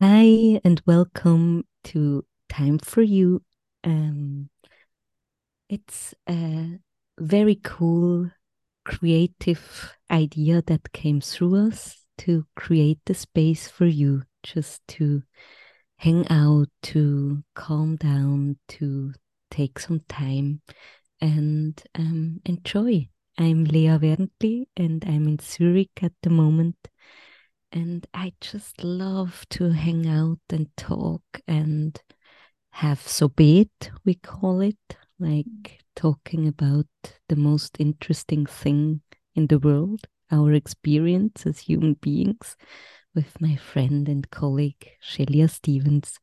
[0.00, 3.42] Hi, and welcome to Time for You.
[3.82, 4.48] Um,
[5.68, 6.78] it's a
[7.18, 8.30] very cool,
[8.84, 15.24] creative idea that came through us to create the space for you just to
[15.96, 19.12] hang out, to calm down, to
[19.50, 20.60] take some time
[21.20, 23.08] and um, enjoy.
[23.36, 26.76] I'm Lea Wernli and I'm in Zurich at the moment
[27.72, 32.00] and I just love to hang out and talk and
[32.70, 36.86] have sobet, we call it, like talking about
[37.28, 39.02] the most interesting thing
[39.34, 42.56] in the world, our experience as human beings,
[43.14, 46.18] with my friend and colleague Shailia Stephens.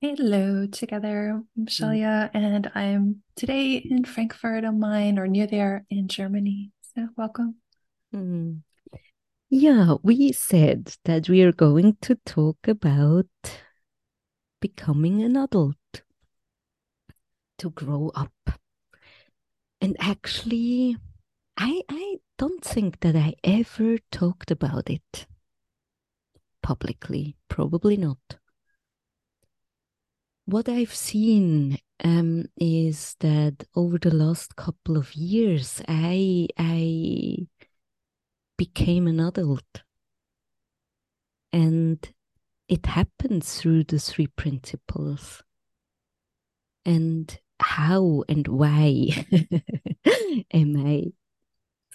[0.00, 1.42] Hello together.
[1.56, 6.70] I'm Shailia, and I'm today in Frankfurt am Main or near there in Germany.
[6.94, 7.56] So welcome.
[8.14, 8.62] Mm.
[9.48, 13.26] Yeah, we said that we are going to talk about
[14.60, 15.76] becoming an adult,
[17.58, 18.32] to grow up.
[19.80, 20.96] And actually,
[21.56, 25.26] I, I don't think that I ever talked about it
[26.62, 27.36] publicly.
[27.48, 28.38] Probably not.
[30.44, 37.46] What I've seen um, is that over the last couple of years, I I
[38.56, 39.82] became an adult.
[41.52, 41.98] And
[42.68, 45.42] it happens through the three principles.
[46.84, 49.26] And how and why
[50.52, 51.12] am I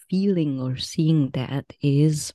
[0.09, 2.33] feeling or seeing that is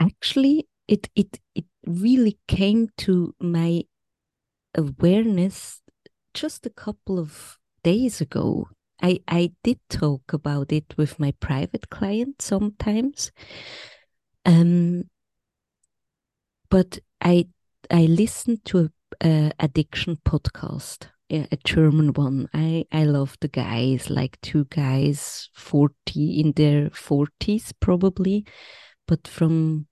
[0.00, 3.82] actually it it it really came to my
[4.74, 5.82] awareness
[6.32, 8.68] just a couple of days ago
[9.02, 13.32] I, I did talk about it with my private clients sometimes.
[14.44, 15.04] Um,
[16.70, 17.48] but I
[17.90, 22.48] I listened to a, a addiction podcast, a German one.
[22.54, 28.46] I I love the guys, like two guys, forty in their forties probably,
[29.06, 29.86] but from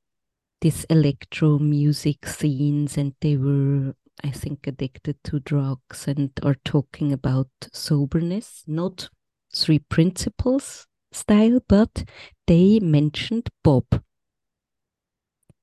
[0.60, 7.12] this electro music scenes, and they were I think, addicted to drugs and are talking
[7.12, 9.08] about soberness, not
[9.54, 12.04] three principles style, but
[12.46, 14.02] they mentioned Bob.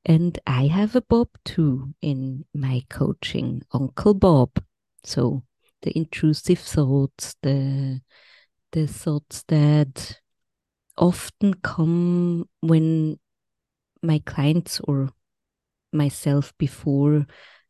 [0.05, 4.63] And I have a Bob too in my coaching, Uncle Bob.
[5.03, 5.43] So
[5.81, 8.01] the intrusive thoughts, the
[8.71, 10.19] the thoughts that
[10.97, 13.19] often come when
[14.01, 15.09] my clients or
[15.91, 17.25] myself before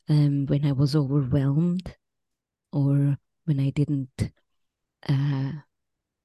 [0.09, 1.95] um, when I was overwhelmed
[2.71, 4.31] or when I didn't,
[5.07, 5.51] uh,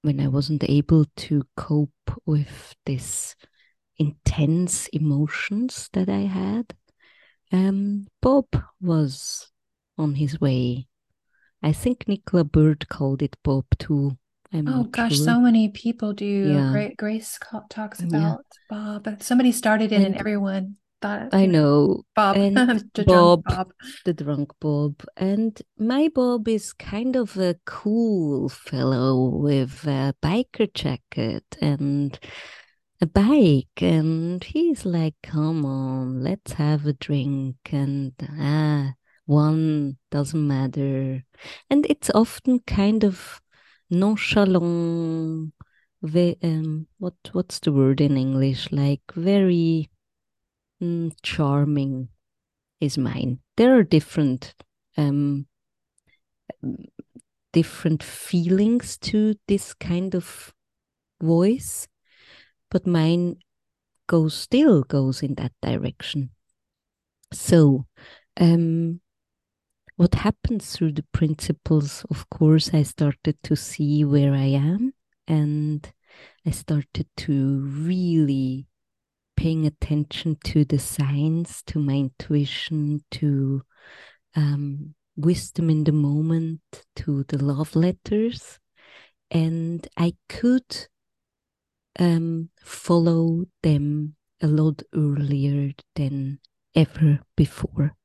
[0.02, 1.90] when I wasn't able to cope
[2.26, 3.36] with this
[3.98, 6.74] intense emotions that I had.
[7.52, 8.46] Um, Bob
[8.80, 9.50] was
[9.98, 10.86] on his way.
[11.62, 14.16] I think Nicola Bird called it Bob too.
[14.52, 15.24] I'm oh gosh, sure.
[15.24, 16.24] so many people do.
[16.26, 16.88] Yeah.
[16.96, 18.98] Grace talks about yeah.
[19.04, 19.22] Bob.
[19.22, 22.02] Somebody started it, and, and everyone that I know.
[22.14, 22.36] Bob,
[22.94, 23.72] the Bob, Bob,
[24.04, 30.72] the drunk Bob, and my Bob is kind of a cool fellow with a biker
[30.72, 32.18] jacket and
[33.00, 38.94] a bike, and he's like, "Come on, let's have a drink," and ah,
[39.26, 41.24] one doesn't matter,
[41.68, 43.40] and it's often kind of
[43.90, 45.52] nonchalant.
[46.42, 48.72] um, what what's the word in English?
[48.72, 49.89] Like very
[50.82, 52.08] mm, charming
[52.80, 53.40] is mine.
[53.56, 54.54] There are different
[54.96, 55.46] um,
[57.52, 60.52] different feelings to this kind of
[61.20, 61.88] voice,
[62.70, 63.36] but mine
[64.06, 66.30] goes still goes in that direction.
[67.32, 67.86] So,
[68.40, 69.00] um,
[69.96, 72.04] what happens through the principles?
[72.10, 74.94] Of course, I started to see where I am,
[75.28, 75.92] and
[76.46, 78.69] I started to really
[79.40, 83.62] paying attention to the signs, to my intuition, to
[84.36, 86.60] um, wisdom in the moment,
[86.94, 88.58] to the love letters.
[89.30, 90.88] And I could
[91.98, 96.40] um, follow them a lot earlier than
[96.74, 97.96] ever before.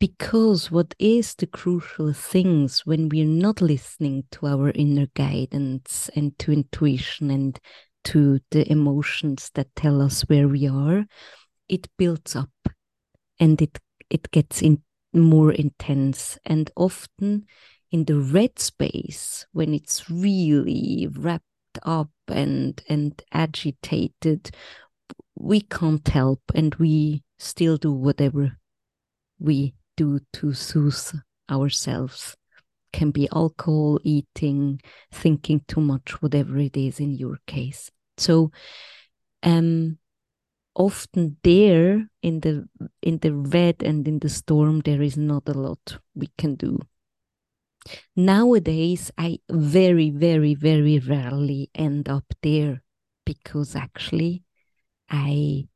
[0.00, 6.36] Because what is the crucial things when we're not listening to our inner guidance and
[6.40, 7.60] to intuition and
[8.04, 11.06] to the emotions that tell us where we are,
[11.68, 12.50] it builds up
[13.40, 13.78] and it
[14.10, 17.46] it gets in more intense and often
[17.90, 21.44] in the red space when it's really wrapped
[21.82, 24.50] up and and agitated
[25.36, 28.58] we can't help and we still do whatever
[29.38, 31.20] we do to soothe
[31.50, 32.36] ourselves.
[32.92, 34.80] Can be alcohol, eating,
[35.12, 37.90] thinking too much, whatever it is in your case.
[38.18, 38.50] So,
[39.42, 39.98] um,
[40.76, 42.68] often there in the
[43.02, 46.78] in the red and in the storm, there is not a lot we can do.
[48.16, 52.82] Nowadays, I very, very, very rarely end up there
[53.24, 54.42] because actually
[55.10, 55.68] I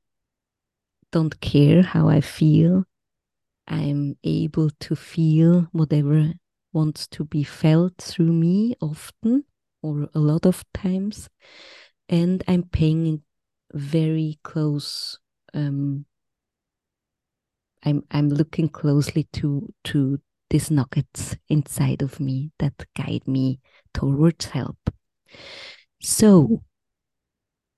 [1.12, 2.84] don't care how I feel.
[3.68, 6.34] I'm able to feel whatever
[6.72, 9.44] wants to be felt through me often
[9.82, 11.28] or a lot of times.
[12.08, 13.22] And I'm paying
[13.72, 15.18] very close
[15.54, 16.04] um,
[17.82, 20.20] I'm I'm looking closely to to
[20.50, 23.60] these nuggets inside of me that guide me
[23.92, 24.78] towards help.
[26.00, 26.62] So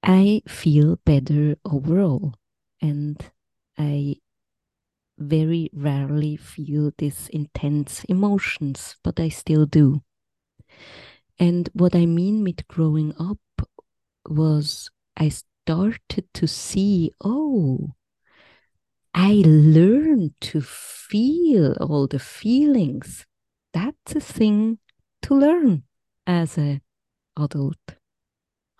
[0.02, 2.34] I feel better overall,
[2.82, 3.16] and
[3.78, 4.16] I
[5.18, 10.02] very rarely feel these intense emotions, but I still do.
[11.38, 13.38] And what I mean with growing up
[14.30, 17.94] was I started to see, oh,
[19.12, 23.26] I learned to feel all the feelings.
[23.72, 24.78] That's a thing
[25.22, 25.82] to learn
[26.26, 26.80] as an
[27.36, 27.96] adult.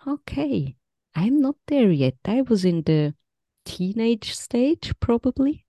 [0.07, 0.75] Okay,
[1.15, 2.15] I'm not there yet.
[2.25, 3.13] I was in the
[3.65, 5.65] teenage stage, probably.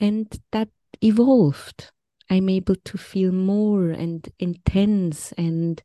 [0.00, 0.68] And that
[1.00, 1.90] evolved.
[2.30, 5.80] I'm able to feel more and intense and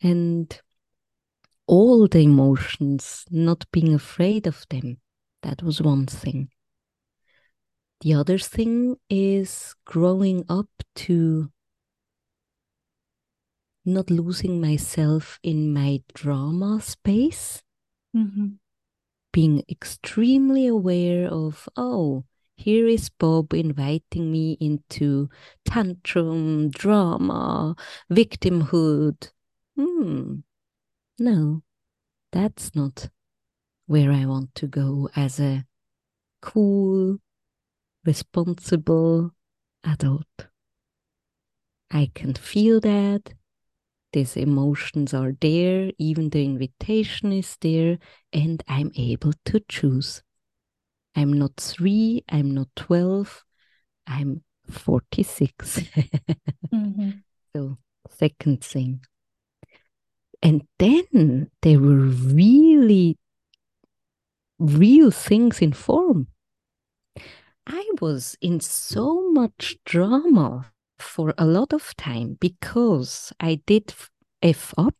[0.00, 0.60] and
[1.72, 4.98] all the emotions, not being afraid of them.
[5.42, 6.50] That was one thing.
[8.02, 11.50] The other thing is growing up to
[13.86, 17.62] not losing myself in my drama space,
[18.14, 18.48] mm-hmm.
[19.32, 25.30] being extremely aware of, oh, here is Bob inviting me into
[25.64, 27.74] tantrum, drama,
[28.10, 29.30] victimhood.
[29.74, 30.40] Hmm,
[31.22, 31.62] no,
[32.32, 33.08] that's not
[33.86, 35.64] where I want to go as a
[36.40, 37.18] cool,
[38.04, 39.30] responsible
[39.84, 40.48] adult.
[41.90, 43.34] I can feel that.
[44.12, 47.98] These emotions are there, even the invitation is there,
[48.30, 50.22] and I'm able to choose.
[51.16, 53.42] I'm not three, I'm not 12,
[54.06, 55.80] I'm 46.
[56.74, 57.10] mm-hmm.
[57.56, 57.78] So,
[58.10, 59.00] second thing.
[60.42, 63.16] And then there were really
[64.58, 66.28] real things in form.
[67.66, 73.94] I was in so much drama for a lot of time because I did
[74.42, 74.96] F up.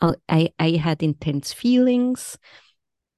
[0.00, 2.36] Uh, I, I had intense feelings.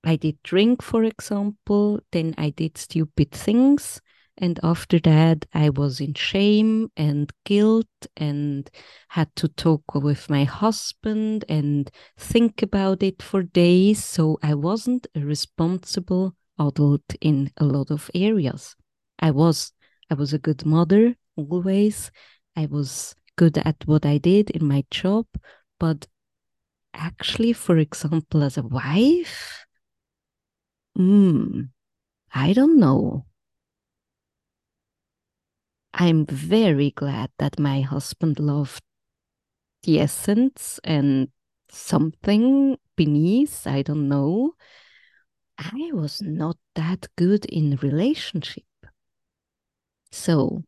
[0.05, 2.01] I did drink, for example.
[2.13, 4.01] Then I did stupid things.
[4.41, 8.71] And after that, I was in shame and guilt and
[9.09, 14.05] had to talk with my husband and think about it for days.
[14.05, 18.77] So I wasn't a responsible adult in a lot of areas.
[19.19, 19.73] I was.
[20.11, 22.11] I was a good mother always.
[22.57, 25.27] I was good at what I did in my job.
[25.79, 26.07] But
[26.95, 29.67] actually, for example, as a wife,
[30.97, 31.69] mm,
[32.35, 33.27] I don't know.
[35.95, 38.83] I'm very glad that my husband loved
[39.83, 41.29] the essence and
[41.71, 44.55] something beneath, I don't know.
[45.59, 48.65] I was not that good in relationship.
[50.13, 50.65] So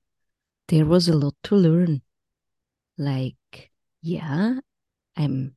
[0.69, 2.03] there was a lot to learn.
[2.99, 3.71] Like,
[4.03, 4.61] yeah,
[5.17, 5.57] I'm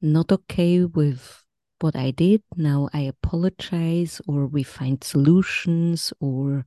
[0.00, 1.44] not okay with
[1.80, 2.42] what I did.
[2.56, 6.64] Now I apologize, or we find solutions, or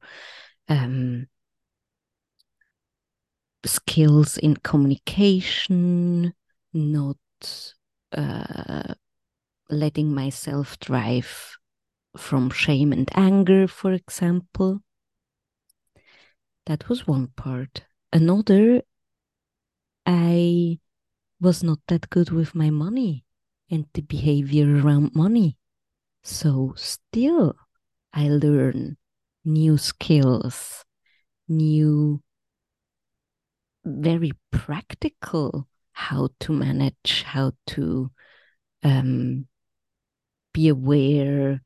[0.68, 1.28] um,
[3.66, 6.34] skills in communication,
[6.74, 7.18] not
[8.12, 8.94] uh,
[9.70, 11.58] letting myself drive
[12.18, 14.82] from shame and anger, for example.
[16.66, 17.84] That was one part.
[18.12, 18.82] Another,
[20.06, 20.80] I
[21.40, 23.26] was not that good with my money
[23.70, 25.58] and the behavior around money.
[26.24, 27.56] So, still,
[28.14, 28.98] I learn
[29.44, 30.84] new skills,
[31.48, 32.22] new
[33.86, 38.12] very practical how to manage, how to
[38.84, 39.48] um,
[40.54, 41.62] be aware,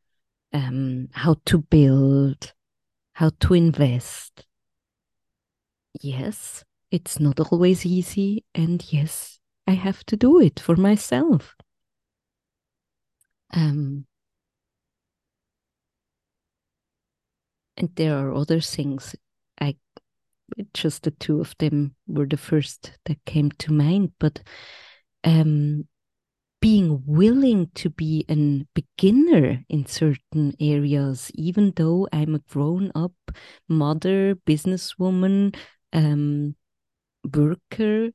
[0.53, 2.53] um, how to build,
[3.13, 4.45] how to invest.
[6.01, 8.45] Yes, it's not always easy.
[8.55, 11.55] And yes, I have to do it for myself.
[13.53, 14.05] Um,
[17.77, 19.15] and there are other things.
[20.73, 24.41] Just the two of them were the first that came to mind, but
[25.23, 25.87] um,
[26.61, 33.13] being willing to be a beginner in certain areas, even though I'm a grown up
[33.67, 35.55] mother, businesswoman,
[35.93, 36.55] um,
[37.33, 38.09] worker,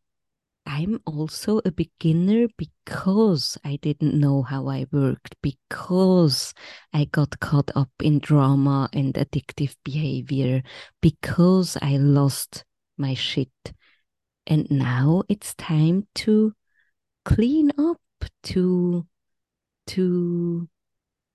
[0.66, 6.54] I'm also a beginner because I didn't know how I worked, because
[6.92, 10.62] I got caught up in drama and addictive behavior,
[11.02, 12.64] because I lost
[12.97, 13.50] my shit.
[14.47, 16.54] And now it's time to
[17.25, 18.00] clean up,
[18.44, 19.06] to
[19.87, 20.68] to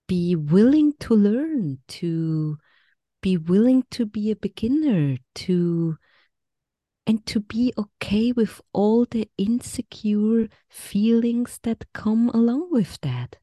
[0.08, 2.58] be willing to learn, to
[3.22, 5.98] be willing to be a beginner, to
[7.10, 13.38] and to be okay with all the insecure feelings that come along with that.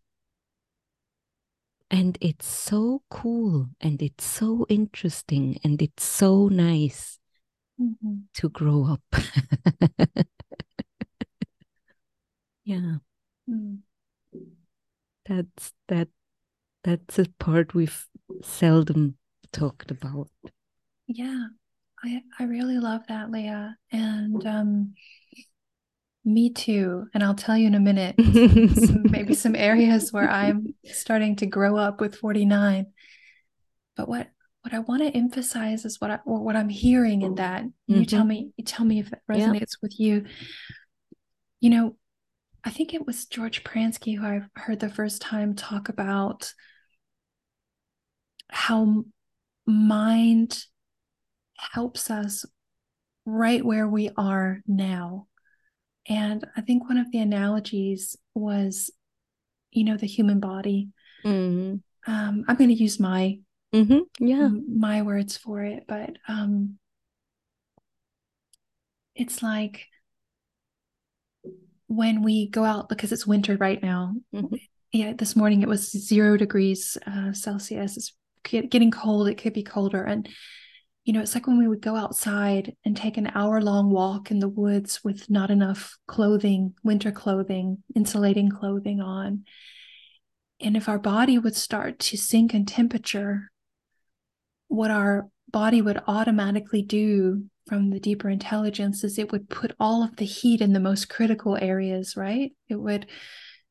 [1.90, 7.18] And it's so cool and it's so interesting and it's so nice
[7.80, 8.18] mm-hmm.
[8.35, 9.02] to grow up.
[12.64, 12.99] yeah.
[13.50, 13.78] Mm.
[15.28, 16.06] That's that
[16.85, 18.06] that's a part we've
[18.44, 19.16] seldom
[19.52, 20.28] talked about.
[21.08, 21.49] Yeah.
[22.06, 23.70] I, I really love that, Lea.
[23.92, 24.94] And um,
[26.25, 27.06] me too.
[27.14, 31.46] And I'll tell you in a minute, some, maybe some areas where I'm starting to
[31.46, 32.86] grow up with 49.
[33.96, 34.28] But what
[34.62, 37.62] what I want to emphasize is what I or what I'm hearing in that.
[37.62, 38.00] Mm-hmm.
[38.00, 39.80] You tell me, you tell me if that resonates yeah.
[39.80, 40.25] with you.
[41.60, 41.96] You know,
[42.64, 46.52] I think it was George Pransky who I heard the first time talk about
[48.50, 49.04] how
[49.66, 50.64] mind
[51.56, 52.44] helps us
[53.25, 55.26] right where we are now.
[56.08, 58.90] And I think one of the analogies was,
[59.72, 60.90] you know, the human body.
[61.25, 61.76] Mm-hmm.
[62.10, 63.40] Um, I'm going to use my
[63.75, 63.98] mm-hmm.
[64.25, 66.78] yeah my words for it, but um,
[69.16, 69.86] it's like
[71.88, 74.14] when we go out because it's winter right now.
[74.32, 74.54] Mm-hmm.
[74.92, 77.96] Yeah, this morning it was zero degrees uh, Celsius.
[77.96, 78.12] It's
[78.44, 79.26] getting cold.
[79.26, 80.28] It could be colder, and
[81.06, 84.32] you know, it's like when we would go outside and take an hour long walk
[84.32, 89.44] in the woods with not enough clothing, winter clothing, insulating clothing on.
[90.60, 93.52] And if our body would start to sink in temperature,
[94.66, 100.02] what our body would automatically do from the deeper intelligence is it would put all
[100.02, 102.50] of the heat in the most critical areas, right?
[102.68, 103.06] It would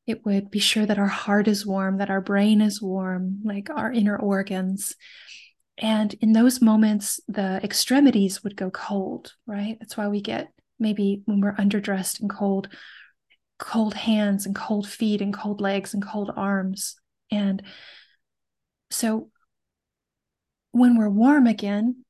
[0.06, 3.68] it would be sure that our heart is warm, that our brain is warm, like
[3.68, 4.94] our inner organs
[5.78, 9.76] and in those moments, the extremities would go cold, right?
[9.78, 12.68] That's why we get maybe when we're underdressed and cold,
[13.58, 16.96] cold hands and cold feet and cold legs and cold arms.
[17.30, 17.62] And
[18.90, 19.30] so
[20.72, 22.04] when we're warm again,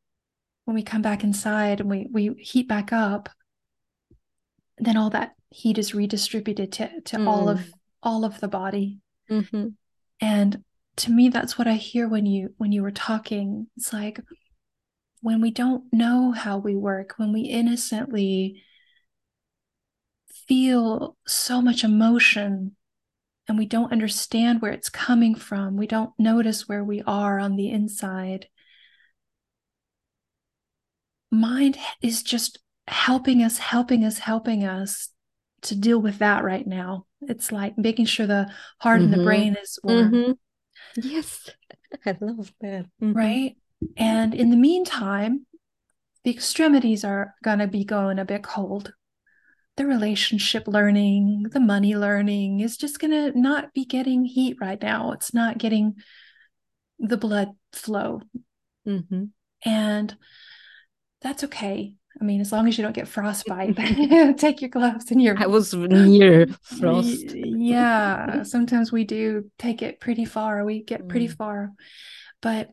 [0.65, 3.29] when we come back inside and we, we heat back up,
[4.79, 7.27] then all that heat is redistributed to, to mm.
[7.27, 7.71] all of mm.
[8.03, 8.99] all of the body.
[9.31, 9.69] Mm-hmm.
[10.21, 10.65] And
[10.97, 14.21] to me that's what i hear when you when you were talking it's like
[15.21, 18.63] when we don't know how we work when we innocently
[20.47, 22.77] feel so much emotion
[23.49, 27.57] and we don't understand where it's coming from we don't notice where we are on
[27.57, 28.47] the inside
[31.31, 35.11] mind is just helping us helping us helping us
[35.63, 38.49] to deal with that right now it's like making sure the
[38.79, 39.05] heart mm-hmm.
[39.05, 39.27] and the mm-hmm.
[39.27, 40.33] brain is mm-hmm.
[40.97, 41.51] Yes,
[42.07, 42.87] I love that.
[43.03, 43.13] Mm-hmm.
[43.13, 43.57] Right.
[43.97, 45.47] And in the meantime,
[46.25, 48.93] the extremities are going to be going a bit cold.
[49.77, 54.81] The relationship learning, the money learning is just going to not be getting heat right
[54.81, 55.13] now.
[55.13, 55.97] It's not getting
[56.99, 58.23] the blood flow.
[58.89, 59.25] Mm-hmm.
[59.65, 60.17] And
[61.21, 61.97] that's okay.
[62.21, 63.77] I mean, as long as you don't get frostbite,
[64.39, 65.37] take your gloves and your.
[65.39, 67.35] I was near frost.
[67.35, 70.65] yeah, sometimes we do take it pretty far.
[70.65, 71.37] We get pretty mm.
[71.37, 71.73] far,
[72.41, 72.71] but,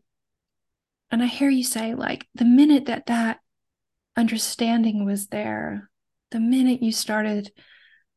[1.11, 3.39] and I hear you say like the minute that that
[4.15, 5.89] understanding was there,
[6.31, 7.51] the minute you started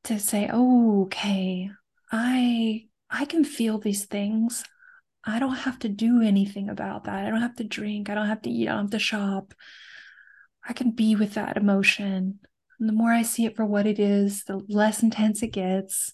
[0.04, 1.70] to say, "Oh, okay,
[2.12, 4.62] I I can feel these things.
[5.24, 7.26] I don't have to do anything about that.
[7.26, 8.10] I don't have to drink.
[8.10, 8.68] I don't have to eat.
[8.68, 9.54] I don't have to shop."
[10.68, 12.40] I can be with that emotion.
[12.78, 16.12] And the more I see it for what it is, the less intense it gets.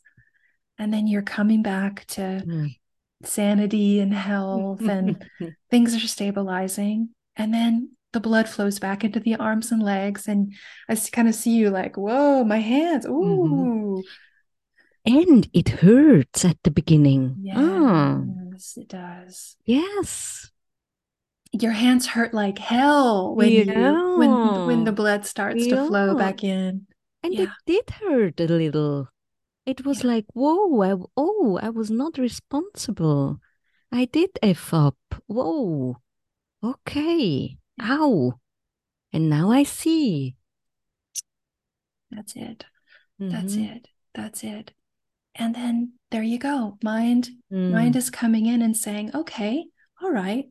[0.78, 2.76] And then you're coming back to mm.
[3.24, 5.24] sanity and health, and
[5.70, 7.10] things are stabilizing.
[7.36, 10.28] And then the blood flows back into the arms and legs.
[10.28, 10.54] And
[10.88, 13.06] I kind of see you like, whoa, my hands.
[13.06, 13.14] Mm-hmm.
[13.14, 13.96] Ooh.
[13.96, 14.00] Mm-hmm.
[15.04, 17.38] And it hurts at the beginning.
[17.40, 18.24] Yes, oh.
[18.76, 19.56] it does.
[19.64, 20.51] Yes.
[21.52, 23.92] Your hands hurt like hell when yeah.
[23.92, 25.76] you when when the blood starts yeah.
[25.76, 26.86] to flow back in.
[27.22, 27.42] And yeah.
[27.42, 29.08] it did hurt a little.
[29.64, 33.38] It was like, whoa, I, oh, I was not responsible.
[33.92, 34.96] I did F up.
[35.26, 35.98] Whoa.
[36.64, 37.58] Okay.
[37.80, 38.40] Ow.
[39.12, 40.34] And now I see.
[42.10, 42.64] That's it.
[43.20, 43.28] Mm-hmm.
[43.28, 43.88] That's it.
[44.14, 44.72] That's it.
[45.34, 46.78] And then there you go.
[46.82, 47.70] Mind mm.
[47.70, 49.64] mind is coming in and saying, "Okay,
[50.02, 50.44] all right.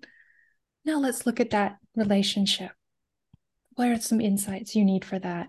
[0.86, 2.72] Now let's look at that relationship.
[3.76, 5.48] What are some insights you need for that?"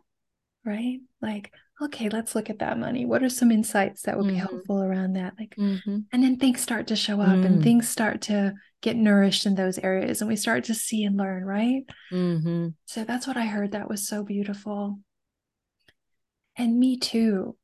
[0.64, 1.00] Right?
[1.20, 3.04] Like, okay, let's look at that money.
[3.04, 4.34] What are some insights that would mm-hmm.
[4.34, 5.34] be helpful around that?
[5.38, 5.98] Like, mm-hmm.
[6.12, 7.44] and then things start to show up mm.
[7.44, 11.16] and things start to get nourished in those areas and we start to see and
[11.16, 11.82] learn, right?
[12.12, 12.68] Mm-hmm.
[12.86, 13.72] So that's what I heard.
[13.72, 14.98] That was so beautiful.
[16.56, 17.56] And me too.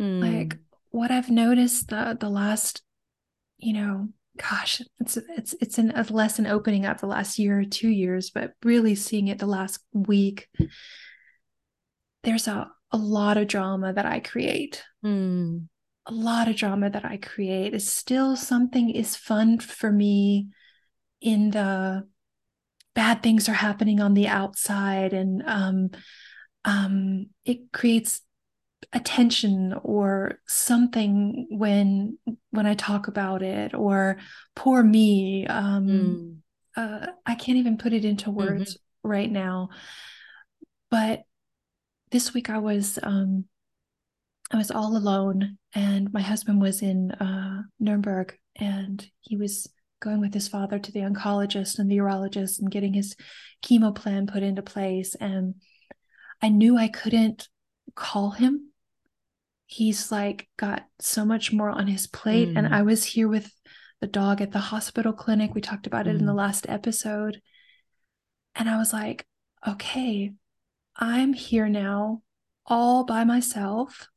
[0.00, 0.20] Mm.
[0.22, 0.58] Like
[0.90, 2.82] what I've noticed the the last,
[3.58, 4.08] you know,
[4.38, 8.30] gosh, it's it's it's an, a lesson opening up the last year or two years,
[8.30, 10.48] but really seeing it the last week.
[12.24, 14.82] There's a a lot of drama that I create.
[15.04, 15.68] Mm.
[16.06, 20.48] A lot of drama that I create is still something is fun for me
[21.20, 22.08] in the
[22.94, 25.90] bad things are happening on the outside and um,
[26.64, 28.22] um, it creates
[28.92, 32.16] attention or something when
[32.50, 34.16] when i talk about it or
[34.56, 36.36] poor me um mm.
[36.76, 39.08] uh, i can't even put it into words mm-hmm.
[39.10, 39.68] right now
[40.90, 41.24] but
[42.10, 43.44] this week i was um
[44.52, 49.68] i was all alone and my husband was in uh nuremberg and he was
[50.00, 53.16] going with his father to the oncologist and the urologist and getting his
[53.64, 55.14] chemo plan put into place.
[55.14, 55.54] And
[56.40, 57.48] I knew I couldn't
[57.94, 58.70] call him.
[59.70, 62.48] He's like got so much more on his plate.
[62.48, 62.56] Mm.
[62.56, 63.52] And I was here with
[64.00, 65.54] the dog at the hospital clinic.
[65.54, 66.08] We talked about mm.
[66.08, 66.38] it in the mm.
[66.38, 67.42] last episode.
[68.54, 69.26] And I was like,
[69.66, 70.32] okay,
[70.96, 72.22] I'm here now
[72.64, 74.08] all by myself.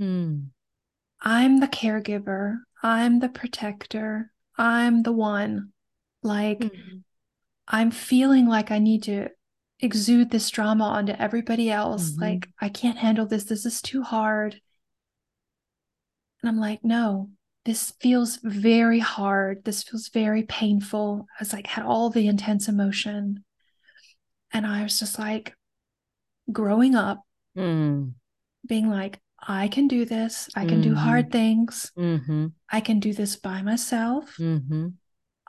[0.00, 0.50] Mm.
[1.20, 2.58] I'm the caregiver.
[2.80, 4.30] I'm the protector.
[4.56, 5.72] I'm the one.
[6.22, 6.98] Like, mm-hmm.
[7.66, 9.30] I'm feeling like I need to
[9.80, 12.12] exude this drama onto everybody else.
[12.12, 12.22] Mm-hmm.
[12.22, 13.44] Like, I can't handle this.
[13.44, 14.60] This is too hard.
[16.42, 17.30] And I'm like, no,
[17.64, 19.64] this feels very hard.
[19.64, 21.26] This feels very painful.
[21.38, 23.44] I was like, had all the intense emotion.
[24.52, 25.54] And I was just like,
[26.50, 27.22] growing up,
[27.56, 28.12] mm.
[28.66, 30.48] being like, I can do this.
[30.54, 30.90] I can mm-hmm.
[30.90, 31.92] do hard things.
[31.98, 32.48] Mm-hmm.
[32.70, 34.36] I can do this by myself.
[34.38, 34.88] Mm-hmm.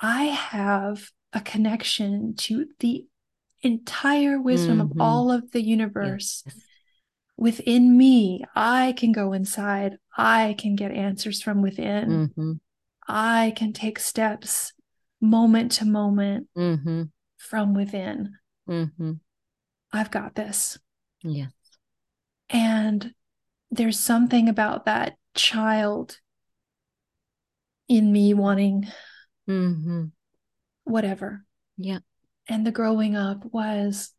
[0.02, 3.06] I have a connection to the
[3.62, 5.02] entire wisdom of mm-hmm.
[5.02, 6.44] all of the universe.
[6.46, 6.56] Yes.
[7.38, 9.98] Within me, I can go inside.
[10.16, 12.10] I can get answers from within.
[12.10, 12.52] Mm-hmm.
[13.08, 14.74] I can take steps
[15.20, 17.04] moment to moment mm-hmm.
[17.38, 18.34] from within.
[19.92, 20.78] I've got this.
[21.24, 21.52] Yes.
[22.50, 23.14] And
[23.70, 26.18] there's something about that child
[27.88, 28.88] in me wanting
[29.50, 30.06] mm-hmm.
[30.86, 31.44] whatever.
[31.78, 32.00] Yeah.
[32.48, 34.14] And the growing up was,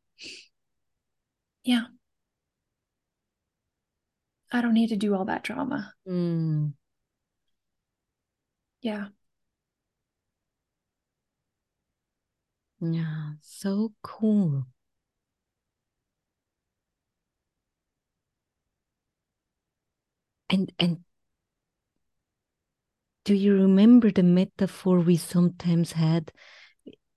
[1.65, 1.85] yeah,
[4.53, 5.95] I don't need to do all that drama.
[6.09, 6.75] Mm.
[8.83, 9.09] Yeah.
[12.81, 14.67] Yeah, so cool.
[20.53, 21.03] and and
[23.25, 26.33] do you remember the metaphor we sometimes had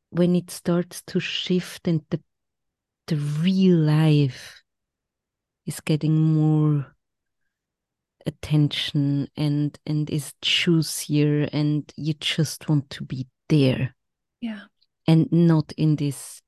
[0.09, 2.21] when it starts to shift and the
[3.07, 4.63] the real life
[5.65, 6.94] is getting more
[8.25, 13.95] attention and and is juicier and you just want to be there.
[14.41, 14.61] Yeah.
[15.07, 16.41] And not in this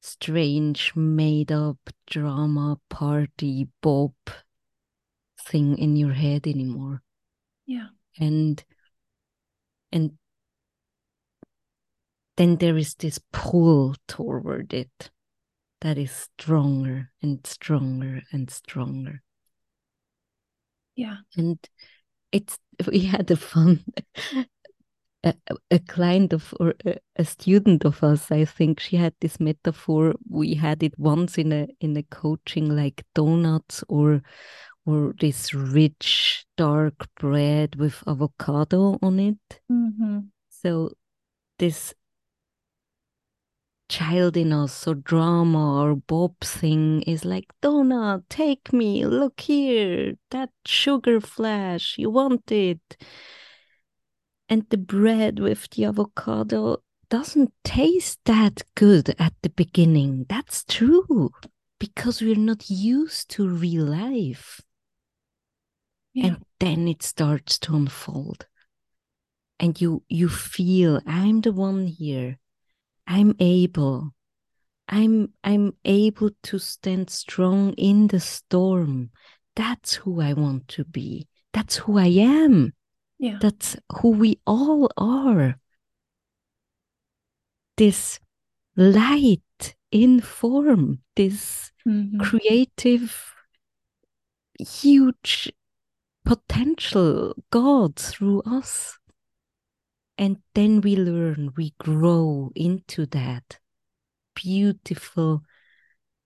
[0.00, 4.14] strange made up drama party bob
[5.40, 7.02] thing in your head anymore.
[7.66, 7.88] Yeah.
[8.18, 8.62] And
[9.90, 10.12] and
[12.36, 15.10] then there is this pull toward it
[15.80, 19.22] that is stronger and stronger and stronger
[20.96, 21.58] yeah and
[22.32, 22.58] it's
[22.90, 23.84] we had a fun
[25.24, 25.34] a,
[25.70, 30.14] a client of or a, a, student of us i think she had this metaphor
[30.28, 34.20] we had it once in a in a coaching like donuts or
[34.84, 39.60] or this rich dark bread with avocado on it.
[39.70, 40.20] Mm-hmm.
[40.50, 40.92] So
[41.58, 41.94] this
[43.96, 50.14] child in us or drama or bob thing is like donut take me look here
[50.30, 52.96] that sugar flash you want it
[54.48, 60.24] and the bread with the avocado doesn't taste that good at the beginning.
[60.30, 61.30] That's true
[61.78, 64.62] because we're not used to real life.
[66.14, 66.26] Yeah.
[66.26, 68.46] And then it starts to unfold.
[69.60, 72.38] And you you feel I'm the one here.
[73.06, 74.14] I'm able.
[74.88, 79.10] I'm I'm able to stand strong in the storm.
[79.56, 81.28] That's who I want to be.
[81.52, 82.72] That's who I am.
[83.18, 83.38] Yeah.
[83.40, 85.58] That's who we all are.
[87.76, 88.18] This
[88.76, 92.20] light in form, this mm-hmm.
[92.20, 93.34] creative,
[94.58, 95.52] huge
[96.24, 98.98] potential God through us.
[100.18, 103.58] And then we learn, we grow into that
[104.34, 105.42] beautiful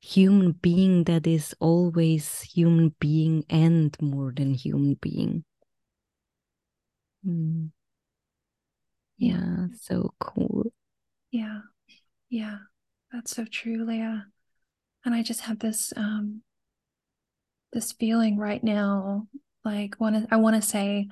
[0.00, 5.44] human being that is always human being and more than human being.
[7.26, 7.70] Mm.
[9.18, 10.72] Yeah, so cool.
[11.30, 11.60] Yeah.
[12.28, 12.58] Yeah.
[13.12, 14.22] That's so true, Lea.
[15.04, 16.42] And I just have this um
[17.72, 19.26] this feeling right now
[19.64, 21.08] like want I want to say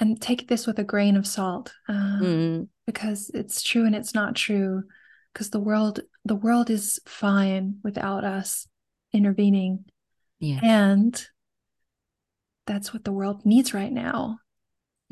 [0.00, 2.68] and take this with a grain of salt uh, mm.
[2.86, 4.82] because it's true and it's not true
[5.32, 8.66] because the world the world is fine without us
[9.12, 9.84] intervening.
[10.38, 11.26] Yeah and
[12.66, 14.38] that's what the world needs right now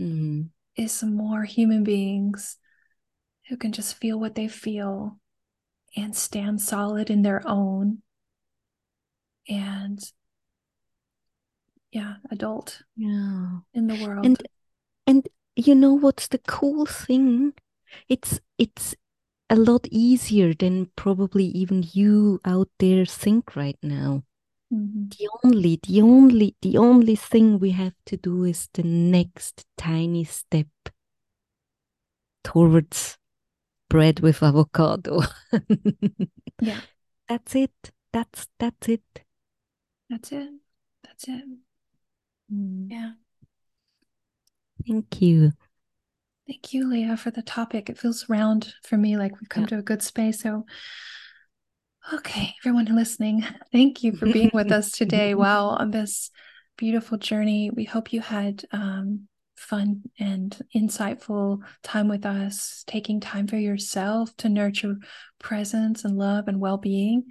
[0.00, 0.42] mm-hmm.
[0.76, 2.56] is some more human beings
[3.48, 5.18] who can just feel what they feel
[5.96, 7.98] and stand solid in their own.
[9.48, 9.98] And
[11.90, 13.58] yeah adult yeah.
[13.74, 14.24] in the world.
[14.24, 14.42] And
[15.58, 17.52] you know what's the cool thing
[18.08, 18.94] it's it's
[19.50, 24.22] a lot easier than probably even you out there think right now
[24.72, 25.08] mm-hmm.
[25.08, 30.24] the only the only the only thing we have to do is the next tiny
[30.24, 30.68] step
[32.44, 33.18] towards
[33.88, 35.22] bread with avocado.
[36.60, 36.80] yeah.
[37.28, 37.92] That's it.
[38.12, 39.02] That's that's it.
[40.08, 40.50] That's it.
[41.04, 41.44] That's it.
[42.52, 42.90] Mm.
[42.90, 43.12] Yeah.
[44.88, 45.52] Thank you.
[46.46, 47.90] Thank you, Lea, for the topic.
[47.90, 49.68] It feels round for me, like we've come yeah.
[49.68, 50.40] to a good space.
[50.40, 50.64] So,
[52.14, 55.34] okay, everyone listening, thank you for being with us today.
[55.34, 56.30] Wow, on this
[56.78, 57.70] beautiful journey.
[57.70, 64.34] We hope you had um, fun and insightful time with us, taking time for yourself
[64.38, 64.96] to nurture
[65.38, 67.24] presence and love and well being.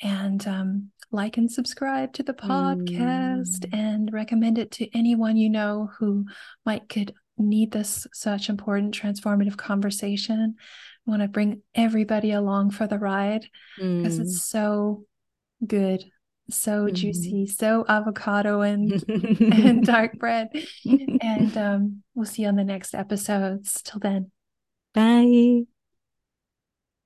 [0.00, 3.74] And um, like and subscribe to the podcast mm.
[3.74, 6.24] and recommend it to anyone you know who
[6.64, 10.56] might could need this such important transformative conversation.
[10.58, 13.46] I want to bring everybody along for the ride
[13.76, 14.22] because mm.
[14.22, 15.04] it's so
[15.66, 16.04] good
[16.50, 16.94] so mm-hmm.
[16.94, 20.48] juicy, so avocado and and dark bread.
[20.84, 23.82] And um, we'll see you on the next episodes.
[23.82, 24.30] Till then.
[24.94, 25.71] Bye.